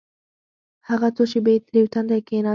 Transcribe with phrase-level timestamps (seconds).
[0.89, 2.49] هغه څو شېبې تريو تندى کښېناست.